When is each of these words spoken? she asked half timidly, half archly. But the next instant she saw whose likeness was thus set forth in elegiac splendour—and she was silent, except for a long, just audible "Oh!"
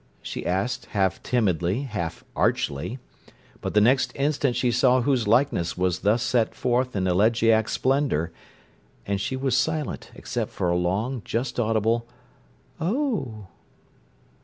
she 0.23 0.43
asked 0.47 0.87
half 0.97 1.21
timidly, 1.21 1.83
half 1.83 2.23
archly. 2.35 2.97
But 3.61 3.75
the 3.75 3.81
next 3.81 4.11
instant 4.15 4.55
she 4.55 4.71
saw 4.71 5.01
whose 5.03 5.27
likeness 5.27 5.77
was 5.77 5.99
thus 5.99 6.23
set 6.23 6.55
forth 6.55 6.95
in 6.95 7.05
elegiac 7.05 7.69
splendour—and 7.69 9.21
she 9.21 9.35
was 9.35 9.55
silent, 9.55 10.09
except 10.15 10.49
for 10.53 10.71
a 10.71 10.75
long, 10.75 11.21
just 11.23 11.59
audible 11.59 12.07
"Oh!" 12.79 13.45